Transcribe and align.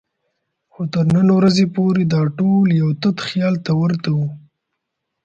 خو 0.73 0.81
تر 0.93 1.05
نن 1.15 1.27
ورځې 1.37 1.65
پورې 1.75 2.03
دا 2.13 2.21
ټول 2.37 2.67
یو 2.81 2.89
تت 3.01 3.17
خیال 3.27 3.55
ته 3.65 3.71
ورته 3.81 4.09
وو. 4.17 4.27